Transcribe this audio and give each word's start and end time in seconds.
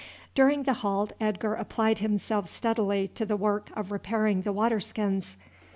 During 0.33 0.63
the 0.63 0.73
halt 0.81 1.13
Edgar 1.21 1.53
applied 1.53 1.99
himself 1.99 2.47
steadily 2.47 3.07
to 3.09 3.23
the 3.23 3.37
work 3.37 3.69
of 3.75 3.91
repairing 3.91 4.41
the 4.41 4.51
water 4.51 4.79
skins. 4.79 5.37